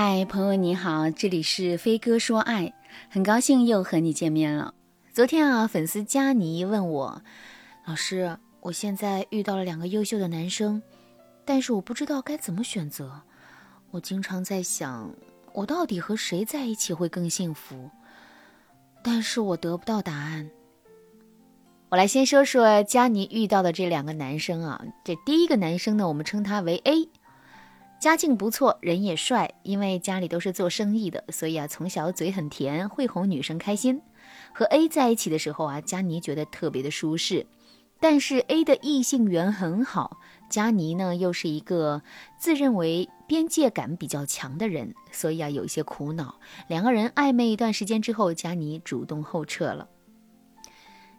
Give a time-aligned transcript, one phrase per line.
[0.00, 2.72] 嗨，朋友你好，这里是飞哥说爱，
[3.10, 4.72] 很高兴又和你见面了。
[5.12, 7.20] 昨天啊，粉丝佳妮问我，
[7.84, 10.80] 老师，我现在遇到了两个优秀的男生，
[11.44, 13.22] 但是我不知道该怎么选择。
[13.90, 15.10] 我经常在想，
[15.52, 17.90] 我到底和谁在一起会更幸福？
[19.02, 20.48] 但是我得不到答案。
[21.88, 27.08] 我来先说说佳妮遇到的这两个男生啊，这第一个男生呢，我们称他为 A。
[27.98, 34.00] 家境不错，人也帅，因为家里都是做生意的，所以啊，从小嘴很甜，会哄女生开心。
[34.54, 37.44] 和 A 在一起的时候啊，佳妮觉得特别的舒适。
[38.00, 42.00] 但是 A 的异性缘很好，佳妮呢又是一个
[42.38, 46.38] 自认为边界感比较强的人，所以啊有一些苦恼。
[46.68, 49.88] 两个人暧昧一段时间之后，佳妮主动后撤了。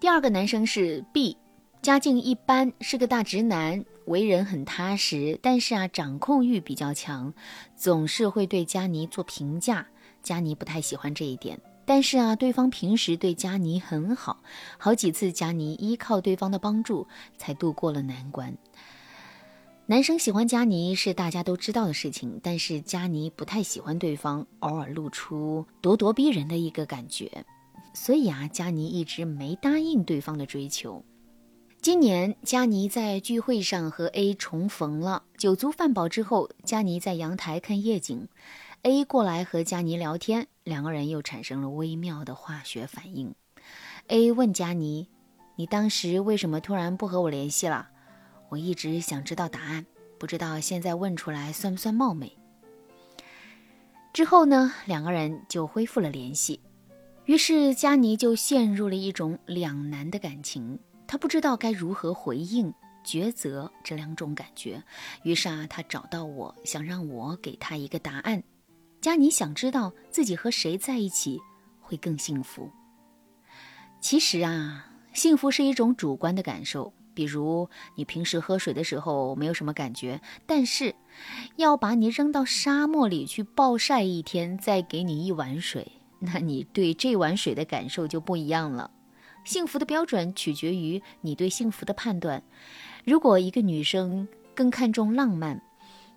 [0.00, 1.36] 第二个男生是 B。
[1.82, 7.32] 家境一般，是个大直男，为人很踏实，但是啊，掌控欲比较强，
[7.76, 9.86] 总是会对佳妮做评价。
[10.22, 14.40] 佳妮不太喜欢这一点，但是啊，对方平时对佳妮很好，
[14.78, 18.56] 好几次佳妮依靠对方的帮助才度过了难关。
[19.86, 27.44] 男生喜欢佳妮是大家都知道的事情，但是佳妮不太喜欢对方，偶尔露出咄咄逼人的一个感觉，
[27.92, 31.04] 所以啊，佳妮一直没答应对方的追求。
[31.82, 35.24] 今年，佳妮在聚会上和 A 重逢了。
[35.36, 38.28] 酒足饭饱之后，佳妮在阳台看夜景
[38.82, 43.34] ，A 过来和佳妮聊天，两个人又产生了微妙的化学反应。
[44.06, 45.08] A 问佳妮
[45.58, 47.88] ：“你当时为什么突然不和我联系了？”
[48.50, 49.84] 我一直想知道答案，
[50.20, 52.38] 不知道现在问出来算不算冒昧。
[54.12, 56.60] 之后呢，两个人就恢复了联系，
[57.24, 60.78] 于是佳妮就陷入了一种两难的感情。
[61.12, 62.72] 他不知道该如何回应、
[63.04, 64.82] 抉择这两种感觉，
[65.24, 68.42] 于是啊，他找到我，想让我给他一个答案。
[68.98, 71.38] 佳妮想知道自己和谁在一起
[71.82, 72.70] 会更幸福。
[74.00, 80.94] 其实啊，幸福是一种主观的感受，比如你平时喝水的时候没有什么感觉，但是
[81.56, 88.90] 要把你扔到沙漠里去暴晒一天，再给你一碗水，那你对这碗水的感受就不一样了。
[89.44, 92.42] 幸福的标准取决于你对幸福的判断。
[93.04, 95.60] 如果一个女生更看重浪漫，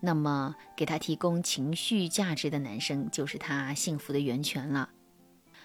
[0.00, 4.88] 那么给她提供情绪价值的男生就是她幸福的源泉了。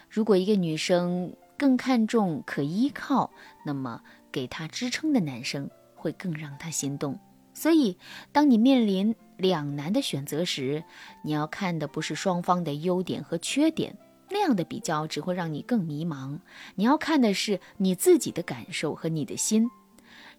[0.09, 3.31] 如果一个女生更看重可依靠，
[3.65, 4.01] 那么
[4.31, 7.17] 给她支撑的男生会更让她心动。
[7.53, 7.97] 所以，
[8.33, 10.83] 当你面临两难的选择时，
[11.23, 13.97] 你要看的不是双方的优点和缺点。
[14.29, 16.39] 那样的比较只会让你更迷茫。
[16.75, 19.69] 你要看的是你自己的感受和你的心。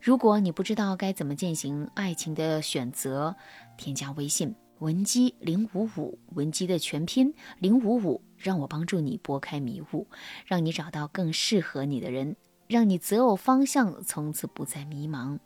[0.01, 3.35] 如果你不知道该怎么进行爱情的选择，
[3.77, 10.07] 添加微信文姬零五五，文姬的全拼零五五，让我帮助你拨开迷雾，
[10.45, 12.37] 让你找到更适合你的人，
[12.67, 15.39] 让你择偶方向从此不再迷茫。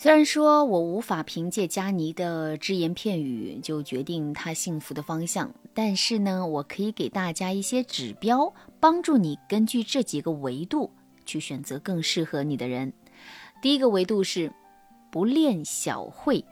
[0.00, 10.92] 虽然说我无法凭借佳妮的只言片语就决定她幸福的方向，但是呢，我可以给大家一些指标，帮助你根据这几个维度
[11.26, 12.92] 去选择更适合你的人。
[13.60, 14.52] 第一个维度是
[15.10, 16.44] 不恋小惠。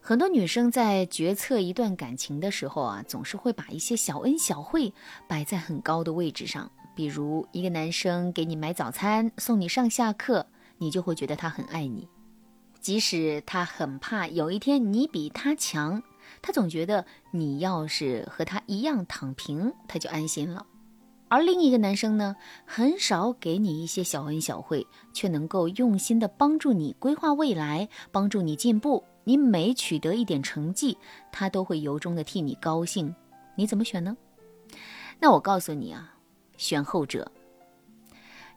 [0.00, 4.92] 很多女生在决策一段感情的时候啊，总是会把一些小恩小惠
[5.28, 10.44] 摆在很高的位置上，比如一个男生给你买早餐、送你上下课，
[10.78, 12.08] 你就会觉得他很爱你。
[12.86, 16.00] 即使他很怕有一天你比他强，
[16.40, 20.64] 他总觉得你要是和他一样躺平，他就安心了。
[21.26, 29.02] 而另一个男生呢，很少给你一些小恩小惠，却能够用心的帮助你规划未来，帮助你进步。
[29.24, 30.96] 你每取得一点成绩，
[31.32, 33.12] 他都会由衷的替你高兴。
[33.56, 34.16] 你怎么选呢？
[35.18, 36.14] 那我告诉你啊，
[36.56, 37.32] 选后者。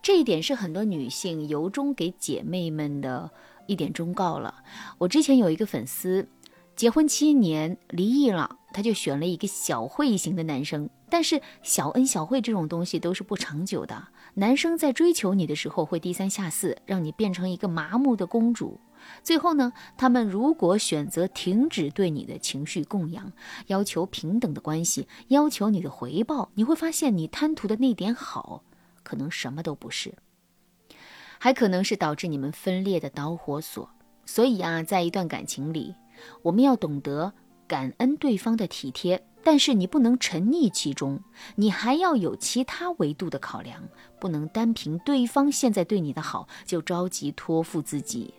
[0.03, 3.31] 这一点是很多女性由衷给姐妹们的。
[3.69, 4.63] 一点忠告了。
[4.97, 6.27] 我之前有一个粉丝，
[6.75, 10.89] 结婚七年离异了，他就选了一个小慧型的男生。
[11.11, 14.07] 但是小恩小惠这种东西都是不长久的。
[14.33, 18.79] 男生在追求你的时候会低三下四，让你变成一个麻木的公主。
[19.23, 23.31] 最后呢，他们如果选择停止对你的情绪供养，
[23.67, 28.63] 要求平等的关系，要求你的回报，你会发现你贪图的那点好，
[29.03, 30.13] 可能什么都不是。
[31.39, 33.89] 还可能是导致你们分裂的导火索，
[34.25, 35.95] 所以啊，在一段感情里，
[36.43, 37.33] 我们要懂得
[37.65, 41.19] 感恩对方的体贴，但是你不能沉溺其中，
[41.55, 43.81] 你还要有其他维度的考量，
[44.19, 48.33] 不能单凭对方现在对你的好就着急托付自己。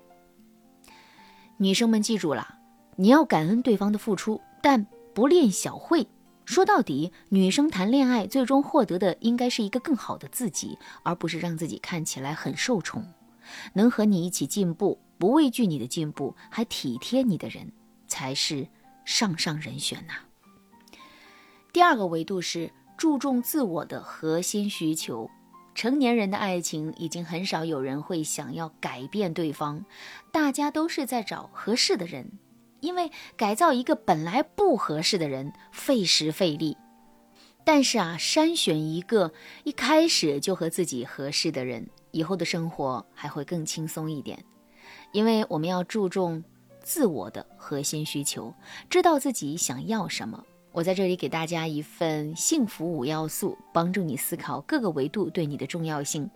[1.56, 2.56] 女生们记住了，
[2.96, 6.06] 你要感恩对方的付出，但不恋小慧。
[6.50, 13.06] 说到底，女生谈恋爱最终获得的应该是一个更好的自己，而不是让自己看起来很受宠。
[13.74, 17.70] 能和你一起进步，不畏惧你的进步，还体贴你的人，
[18.08, 18.66] 才是
[19.04, 20.14] 上上人选呐。
[21.72, 25.30] 第二个维度是注重自我的核心需求。
[25.72, 29.84] 成年人的爱情已经很少有人会想要改变对方，
[30.32, 32.32] 大家都是在找合适的人，
[32.80, 36.76] 因为改造一个本来不合适的人费时费力。
[37.64, 39.32] 但是啊，筛选一个
[39.64, 44.42] 一开始就和自己合适的人，以后的生活还会更轻松一点，
[45.12, 46.42] 因为我们要注重
[46.82, 48.52] 自我的核心需求，
[48.88, 50.42] 知道自己想要什么。
[50.72, 56.30] 我在这里给大家一份幸福五要素，帮助你思考各个维度对你的重要性。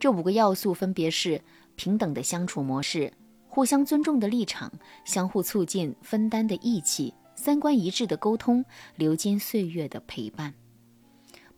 [0.00, 1.40] 这五个要素分别是
[1.76, 3.12] 平等的相处模式、
[3.54, 4.72] 互相尊重的立场、
[5.04, 8.64] 相互促进分担的义气、三观一致的沟通、
[8.96, 10.54] 流金岁月的陪伴。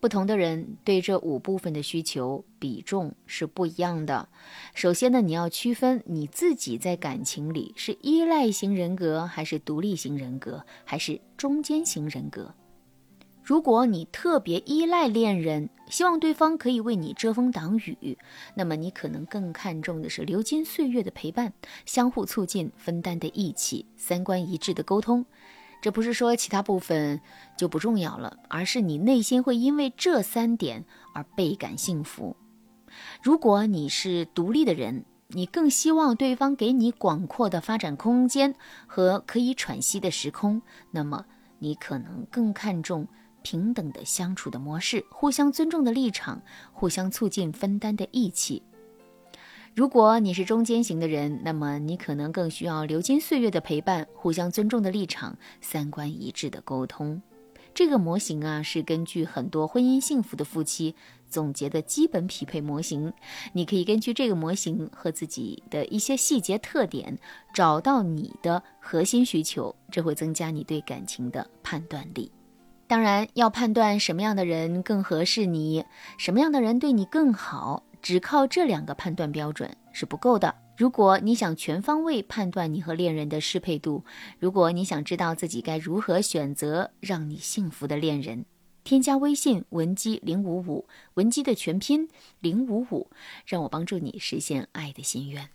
[0.01, 4.29] 不同的人对这五部分的需求比重是不一样的。
[4.75, 12.53] 首先呢，你要区分你自己在感情里是依赖型人格，还是独立型人格，还是中间型人格。
[13.45, 18.17] 如果你特别依赖恋人，希望对方可以为你遮风挡雨，
[18.55, 21.53] 那么你可能更看重的是流金岁月的陪伴、
[21.85, 25.27] 相互促进、分担的义气、三观一致的沟通。
[25.83, 27.21] 这不是说其他部分
[27.59, 32.35] 就不重要了，而是你内心会因为这三点而倍感幸福。
[33.23, 38.55] 如果你是独立的人，你更希望对方给你广阔的发展空间
[38.87, 41.27] 和可以喘息的时空，那么
[41.59, 43.07] 你可能更看重
[43.45, 46.43] 平等的相处的模式、互相尊重的立场、
[46.73, 48.61] 互相促进分担的义气。
[49.77, 57.21] 如果你是中间型的人，那么你可能更需要流金岁月的陪伴、互相尊重的立场、三观一致的沟通。
[57.75, 60.95] 这个模型啊，是根据很多婚姻幸福的夫妻
[61.29, 63.13] 总结的基本匹配模型。
[63.53, 67.19] 你可以根据这个模型和自己的一些细节特点，
[67.53, 72.31] 找到你的核心需求，这会增加你对感情的判断力。
[72.87, 75.85] 当然，要判断什么样的人更合适你，
[76.19, 77.85] 什么样的人对你更好。
[78.03, 80.55] 只靠这两个判断标准是不够的。
[80.77, 84.05] 如果你想全方位判断你和恋人的适配度，
[84.39, 88.45] 如果你想知道自己该如何选择让你幸福的恋人，
[88.83, 92.07] 添加微信文姬零五五，文姬的全拼
[92.41, 93.09] 零五五，
[93.47, 95.49] 让我帮助你实现爱的心愿。